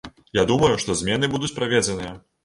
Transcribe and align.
Я 0.35 0.43
думаю, 0.51 0.69
што 0.83 0.95
змены 1.01 1.29
будуць 1.33 1.51
праведзеныя. 1.59 2.15